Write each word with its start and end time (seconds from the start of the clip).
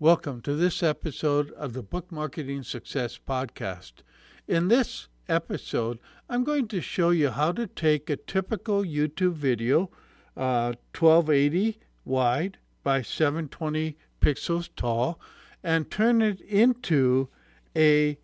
Welcome 0.00 0.42
to 0.42 0.54
this 0.54 0.80
episode 0.80 1.50
of 1.54 1.72
the 1.72 1.82
Book 1.82 2.12
Marketing 2.12 2.62
Success 2.62 3.18
Podcast. 3.18 3.94
In 4.46 4.68
this 4.68 5.08
episode, 5.28 5.98
I'm 6.28 6.44
going 6.44 6.68
to 6.68 6.80
show 6.80 7.10
you 7.10 7.30
how 7.30 7.50
to 7.50 7.66
take 7.66 8.08
a 8.08 8.14
typical 8.14 8.84
YouTube 8.84 9.32
video, 9.32 9.90
uh, 10.36 10.74
1280 10.96 11.80
wide 12.04 12.58
by 12.84 13.02
720 13.02 13.96
pixels 14.20 14.68
tall, 14.76 15.18
and 15.64 15.90
turn 15.90 16.22
it 16.22 16.40
into 16.42 17.28
a 17.74 18.18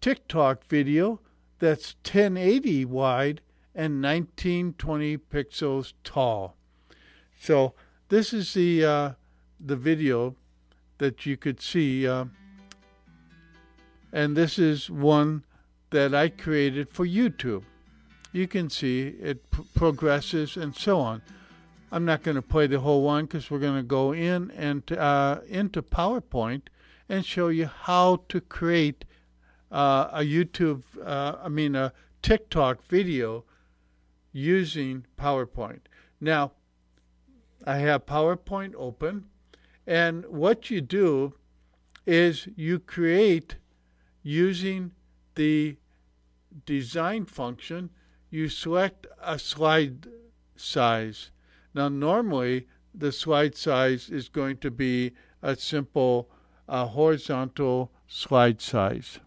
TikTok 0.00 0.64
video 0.64 1.20
that's 1.58 1.94
1080 2.06 2.86
wide 2.86 3.42
and 3.74 4.02
1920 4.02 5.18
pixels 5.18 5.92
tall. 6.02 6.56
So 7.38 7.74
this 8.08 8.32
is 8.32 8.54
the 8.54 8.82
uh, 8.82 9.10
the 9.60 9.76
video 9.76 10.34
that 10.98 11.26
you 11.26 11.36
could 11.36 11.60
see. 11.60 12.06
Uh, 12.06 12.26
and 14.12 14.36
this 14.36 14.58
is 14.58 14.90
one 14.90 15.44
that 15.90 16.14
I 16.14 16.28
created 16.28 16.90
for 16.90 17.06
YouTube. 17.06 17.64
You 18.32 18.46
can 18.46 18.70
see 18.70 19.08
it 19.20 19.50
p- 19.50 19.62
progresses 19.74 20.56
and 20.56 20.74
so 20.74 21.00
on. 21.00 21.22
I'm 21.92 22.04
not 22.04 22.22
going 22.22 22.34
to 22.34 22.42
play 22.42 22.66
the 22.66 22.80
whole 22.80 23.02
one 23.02 23.26
because 23.26 23.50
we're 23.50 23.60
going 23.60 23.76
to 23.76 23.82
go 23.82 24.12
in 24.12 24.50
and 24.50 24.90
uh, 24.92 25.40
into 25.48 25.82
PowerPoint 25.82 26.62
and 27.08 27.24
show 27.24 27.48
you 27.48 27.66
how 27.66 28.24
to 28.28 28.40
create 28.40 29.04
uh, 29.70 30.08
a 30.12 30.20
YouTube, 30.20 30.82
uh, 31.04 31.36
I 31.42 31.48
mean 31.48 31.76
a 31.76 31.92
TikTok 32.22 32.84
video 32.88 33.44
using 34.32 35.06
PowerPoint. 35.18 35.80
Now, 36.20 36.52
I 37.64 37.78
have 37.78 38.06
PowerPoint 38.06 38.74
open 38.76 39.26
and 39.86 40.24
what 40.26 40.70
you 40.70 40.80
do 40.80 41.34
is 42.06 42.48
you 42.56 42.78
create 42.78 43.56
using 44.22 44.92
the 45.34 45.76
design 46.64 47.26
function, 47.26 47.90
you 48.30 48.48
select 48.48 49.06
a 49.22 49.38
slide 49.38 50.08
size. 50.56 51.30
Now, 51.74 51.88
normally 51.88 52.66
the 52.94 53.12
slide 53.12 53.56
size 53.56 54.08
is 54.08 54.28
going 54.28 54.56
to 54.58 54.70
be 54.70 55.12
a 55.42 55.54
simple 55.54 56.30
uh, 56.68 56.86
horizontal 56.86 57.92
slide 58.08 58.60
size. 58.60 59.20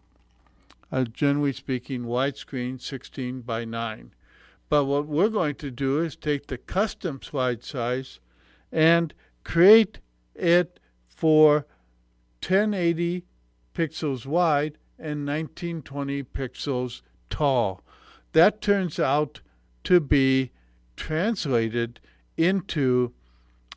Uh, 0.92 1.04
generally 1.04 1.54
speaking, 1.54 2.04
widescreen 2.04 2.82
16 2.82 3.42
by 3.42 3.64
9. 3.64 4.12
But 4.70 4.86
what 4.86 5.08
we're 5.08 5.30
going 5.30 5.56
to 5.56 5.72
do 5.72 6.02
is 6.02 6.16
take 6.16 6.48
the 6.48 6.58
custom 6.58 7.22
slide 7.22 7.64
size 7.64 8.20
and 8.72 9.14
create 9.44 10.00
it 10.40 10.80
for 11.08 11.66
1080 12.42 13.26
pixels 13.74 14.26
wide 14.26 14.78
and 14.98 15.28
1920 15.28 16.24
pixels 16.24 17.02
tall. 17.30 17.82
That 18.34 18.62
turns 18.62 19.00
out 19.00 19.42
to 19.86 20.00
be 20.00 20.52
translated 20.96 22.00
into 22.38 23.14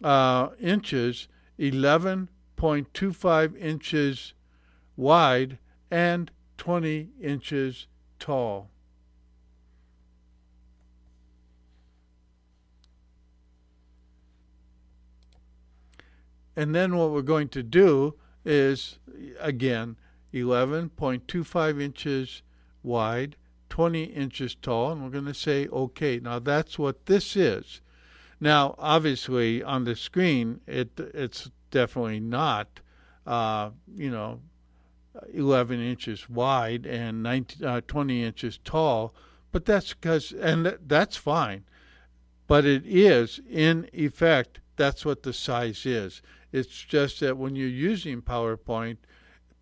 uh, 0.02 0.48
inches 0.60 1.28
11.25 1.58 3.56
inches 3.56 4.34
wide 4.96 5.58
and 5.90 6.30
20 6.58 7.08
inches 7.20 7.86
tall. 8.18 8.71
And 16.56 16.74
then 16.74 16.96
what 16.96 17.10
we're 17.10 17.22
going 17.22 17.48
to 17.50 17.62
do 17.62 18.14
is, 18.44 18.98
again, 19.40 19.96
11.25 20.34 21.80
inches 21.80 22.42
wide, 22.82 23.36
20 23.70 24.04
inches 24.04 24.54
tall, 24.54 24.92
and 24.92 25.02
we're 25.02 25.10
going 25.10 25.24
to 25.24 25.34
say 25.34 25.66
OK. 25.68 26.18
Now 26.20 26.38
that's 26.38 26.78
what 26.78 27.06
this 27.06 27.36
is. 27.36 27.80
Now, 28.40 28.74
obviously, 28.78 29.62
on 29.62 29.84
the 29.84 29.94
screen, 29.94 30.60
it 30.66 30.90
it's 30.98 31.50
definitely 31.70 32.20
not, 32.20 32.80
uh, 33.26 33.70
you 33.94 34.10
know, 34.10 34.40
11 35.32 35.80
inches 35.80 36.28
wide 36.28 36.86
and 36.86 37.22
19, 37.22 37.66
uh, 37.66 37.80
20 37.86 38.24
inches 38.24 38.58
tall, 38.64 39.14
but 39.52 39.64
that's 39.64 39.94
because, 39.94 40.32
and 40.32 40.78
that's 40.86 41.16
fine. 41.16 41.64
But 42.46 42.64
it 42.64 42.82
is, 42.84 43.40
in 43.48 43.88
effect, 43.92 44.60
that's 44.82 45.04
what 45.04 45.22
the 45.22 45.32
size 45.32 45.86
is. 45.86 46.22
It's 46.50 46.82
just 46.82 47.20
that 47.20 47.38
when 47.38 47.54
you're 47.54 47.68
using 47.68 48.20
PowerPoint, 48.20 48.96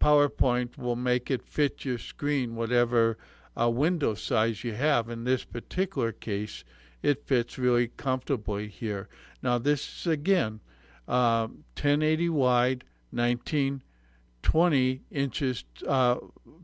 PowerPoint 0.00 0.78
will 0.78 0.96
make 0.96 1.30
it 1.30 1.42
fit 1.42 1.84
your 1.84 1.98
screen, 1.98 2.56
whatever 2.56 3.18
uh, 3.60 3.68
window 3.68 4.14
size 4.14 4.64
you 4.64 4.72
have. 4.72 5.10
In 5.10 5.24
this 5.24 5.44
particular 5.44 6.10
case, 6.10 6.64
it 7.02 7.26
fits 7.26 7.58
really 7.58 7.88
comfortably 7.88 8.68
here. 8.68 9.10
Now, 9.42 9.58
this 9.58 9.86
is 10.00 10.06
again 10.06 10.60
uh, 11.06 11.48
1080 11.76 12.30
wide, 12.30 12.84
1920 13.10 15.02
inches 15.10 15.64
uh, 15.86 16.16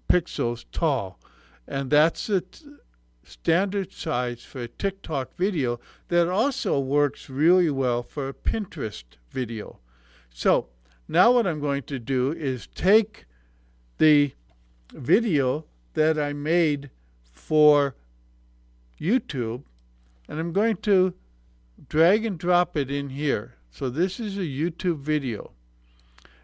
pixels 0.09 0.65
tall, 0.73 1.21
and 1.69 1.91
that's 1.91 2.29
the 2.29 2.41
t- 2.41 2.65
standard 3.27 3.93
size 3.93 4.43
for 4.43 4.63
a 4.63 4.69
TikTok 4.69 5.37
video 5.37 5.81
that 6.09 6.29
also 6.29 6.79
works 6.79 7.29
really 7.29 7.71
well 7.71 8.03
for 8.03 8.29
a 8.29 8.35
Pinterest 8.35 9.05
video. 9.31 9.81
So 10.31 10.69
now 11.09 11.33
what 11.33 11.47
I'm 11.47 11.61
going 11.61 11.83
to 11.85 11.99
do 11.99 12.33
is 12.33 12.69
take 12.75 13.27
the 13.99 14.33
video 14.93 15.65
that 15.95 16.19
I 16.19 16.33
made 16.33 16.91
for 17.33 17.97
YouTube 19.01 19.63
and 20.29 20.39
I'm 20.39 20.53
going 20.53 20.77
to 20.79 21.15
drag 21.89 22.25
and 22.25 22.39
drop 22.39 22.77
it 22.77 22.91
in 22.91 23.11
here. 23.11 23.55
So 23.71 23.91
this 23.91 24.21
is 24.21 24.39
a 24.39 24.43
YouTube 24.43 25.01
video. 25.01 25.51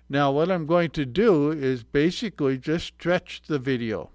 Now 0.08 0.30
what 0.32 0.50
I'm 0.50 0.66
going 0.66 0.90
to 0.90 1.06
do 1.06 1.50
is 1.50 1.84
basically 1.84 2.58
just 2.58 2.86
stretch 2.86 3.42
the 3.46 3.58
video 3.58 4.10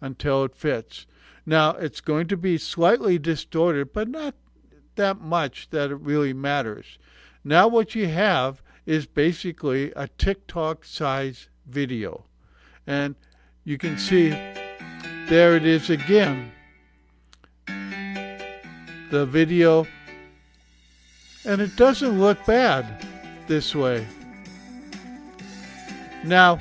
until 0.00 0.44
it 0.44 0.54
fits. 0.54 1.06
Now 1.48 1.70
it's 1.70 2.02
going 2.02 2.26
to 2.26 2.36
be 2.36 2.58
slightly 2.58 3.18
distorted, 3.18 3.94
but 3.94 4.06
not 4.06 4.34
that 4.96 5.18
much 5.18 5.70
that 5.70 5.90
it 5.90 5.94
really 5.94 6.34
matters. 6.34 6.98
Now 7.42 7.66
what 7.68 7.94
you 7.94 8.06
have 8.06 8.60
is 8.84 9.06
basically 9.06 9.90
a 9.96 10.08
TikTok 10.08 10.84
size 10.84 11.48
video. 11.66 12.26
And 12.86 13.14
you 13.64 13.78
can 13.78 13.96
see 13.96 14.28
there 14.28 15.56
it 15.56 15.64
is 15.64 15.88
again. 15.88 16.52
The 19.10 19.24
video. 19.24 19.86
And 21.46 21.62
it 21.62 21.76
doesn't 21.76 22.20
look 22.20 22.44
bad 22.44 23.06
this 23.46 23.74
way. 23.74 24.06
Now, 26.26 26.60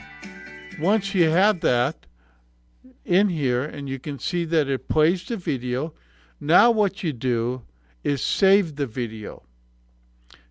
once 0.80 1.14
you 1.14 1.30
have 1.30 1.60
that 1.60 1.97
in 3.08 3.30
here 3.30 3.64
and 3.64 3.88
you 3.88 4.00
can 4.00 4.20
see 4.20 4.46
that 4.46 4.68
it 4.68 4.88
plays 4.88 5.26
the 5.26 5.38
video, 5.38 5.94
now 6.40 6.70
what 6.70 7.04
you 7.04 7.14
do 7.14 7.64
is 8.04 8.22
save 8.22 8.76
the 8.76 8.86
video. 8.86 9.44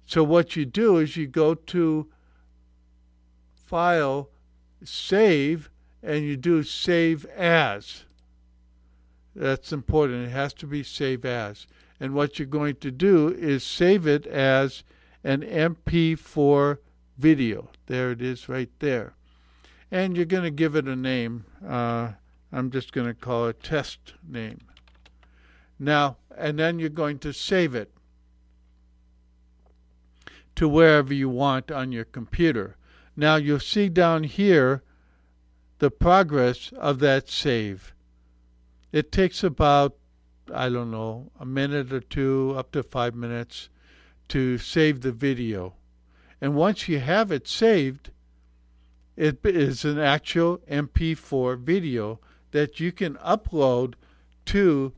So 0.07 0.25
what 0.25 0.57
you 0.57 0.65
do 0.65 0.99
is 0.99 1.17
you 1.17 1.27
go 1.27 1.55
to 1.55 2.09
File, 3.55 4.31
Save, 4.85 5.71
and 6.03 6.25
you 6.25 6.37
do 6.37 6.63
Save 6.63 7.25
As. 7.27 8.05
That's 9.35 9.73
important. 9.73 10.29
It 10.29 10.31
has 10.31 10.55
to 10.55 10.67
be 10.67 10.83
Save 10.83 11.25
As. 11.25 11.67
And 11.99 12.15
what 12.15 12.39
you're 12.39 12.47
going 12.47 12.77
to 12.77 12.91
do 12.91 13.29
is 13.29 13.65
save 13.65 14.07
it 14.07 14.27
as 14.27 14.85
an 15.25 15.41
MP4 15.41 16.79
video. 17.19 17.71
There 17.87 18.13
it 18.13 18.23
is 18.23 18.49
right 18.49 18.71
there. 18.79 19.15
And 19.91 20.17
you're 20.17 20.27
going 20.27 20.45
to 20.45 20.51
give 20.51 20.77
it 20.77 20.87
a 20.87 20.97
name. 20.97 21.45
Uh, 21.67 22.13
I'm 22.57 22.71
just 22.71 22.95
going 22.95 23.07
to 23.07 23.13
call 23.13 23.49
it 23.49 23.63
test 23.63 24.15
name. 24.27 24.63
Now, 25.79 26.17
and 26.35 26.59
then 26.59 26.79
you're 26.79 26.89
going 26.89 27.19
to 27.19 27.35
save 27.35 27.75
it 27.75 27.93
to 30.55 30.67
wherever 30.67 31.13
you 31.13 31.29
want 31.29 31.71
on 31.71 31.93
your 31.93 32.07
computer. 32.07 32.79
Now 33.15 33.37
you'll 33.37 33.61
see 33.61 33.91
down 33.91 34.25
here 34.25 34.83
the 35.81 35.91
progress 35.91 36.73
of 36.79 36.99
that 37.01 37.29
save. 37.29 37.93
It 38.91 39.13
takes 39.13 39.45
about, 39.45 39.99
I 40.51 40.71
don't 40.71 40.91
know, 40.91 41.31
a 41.39 41.45
minute 41.45 41.93
or 41.93 42.01
two, 42.01 42.55
up 42.57 42.73
to 42.73 42.83
five 42.83 43.15
minutes 43.15 43.69
to 44.29 44.57
save 44.57 45.03
the 45.03 45.13
video. 45.13 45.75
And 46.41 46.55
once 46.55 46.89
you 46.89 47.01
have 47.01 47.31
it 47.31 47.47
saved, 47.47 48.13
it 49.15 49.45
is 49.45 49.85
an 49.85 49.99
actual 49.99 50.57
MP4 50.71 51.61
video 51.61 52.19
that 52.53 52.81
you 52.81 52.93
can 52.93 53.15
upload 53.17 53.95
to 54.47 54.93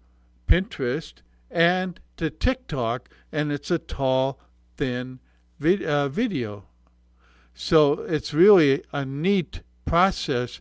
Pinterest 0.47 1.15
and 1.51 2.01
to 2.17 2.31
TikTok, 2.31 3.09
and 3.33 3.53
it's 3.53 3.71
a 3.71 3.79
tall, 3.79 4.39
thin 4.77 5.21
vid- 5.59 5.85
uh, 5.85 6.09
video. 6.09 6.65
So 7.55 8.01
it's 8.01 8.35
really 8.35 8.83
a 8.93 9.05
neat 9.05 9.63
process, 9.85 10.61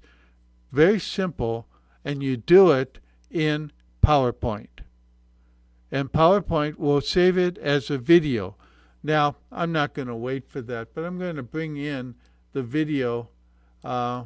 very 0.71 0.99
simple, 0.99 1.67
and 2.03 2.23
you 2.23 2.37
do 2.37 2.71
it 2.71 2.99
in 3.29 3.71
PowerPoint. 4.03 4.81
And 5.91 6.11
PowerPoint 6.11 6.77
will 6.77 7.01
save 7.01 7.37
it 7.37 7.57
as 7.57 7.89
a 7.89 7.97
video. 7.97 8.55
Now, 9.03 9.35
I'm 9.51 9.71
not 9.71 9.93
going 9.93 10.07
to 10.07 10.15
wait 10.15 10.49
for 10.49 10.61
that, 10.61 10.93
but 10.93 11.03
I'm 11.03 11.19
going 11.19 11.35
to 11.35 11.43
bring 11.43 11.77
in 11.77 12.15
the 12.53 12.63
video 12.63 13.29
uh, 13.83 14.23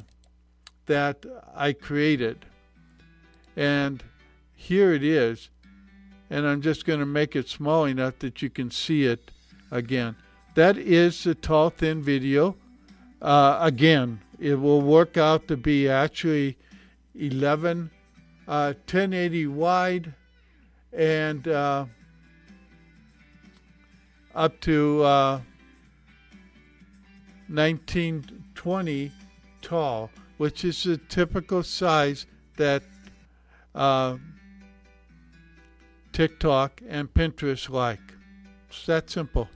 that 0.86 1.24
I 1.54 1.72
created. 1.72 2.46
And 3.56 4.02
here 4.54 4.92
it 4.92 5.04
is. 5.04 5.50
And 6.30 6.46
I'm 6.46 6.62
just 6.62 6.86
going 6.86 7.00
to 7.00 7.06
make 7.06 7.36
it 7.36 7.48
small 7.48 7.84
enough 7.84 8.18
that 8.20 8.40
you 8.40 8.48
can 8.48 8.70
see 8.70 9.04
it 9.04 9.30
again. 9.70 10.16
That 10.54 10.78
is 10.78 11.24
the 11.24 11.34
tall, 11.34 11.70
thin 11.70 12.02
video. 12.02 12.56
Uh, 13.20 13.58
again, 13.60 14.20
it 14.38 14.54
will 14.54 14.80
work 14.80 15.16
out 15.16 15.46
to 15.48 15.56
be 15.56 15.88
actually 15.88 16.56
11, 17.14 17.90
uh, 18.48 18.74
1080 18.86 19.46
wide, 19.48 20.14
and 20.92 21.46
uh, 21.48 21.86
up 24.34 24.60
to 24.60 25.02
uh, 25.02 25.40
1920 27.48 29.12
tall, 29.60 30.10
which 30.38 30.64
is 30.64 30.82
the 30.82 30.96
typical 30.96 31.62
size 31.62 32.26
that 32.56 32.82
uh, 33.74 34.16
TikTok 36.12 36.82
and 36.88 37.12
Pinterest 37.12 37.68
like. 37.68 38.00
It's 38.68 38.86
that 38.86 39.10
simple. 39.10 39.48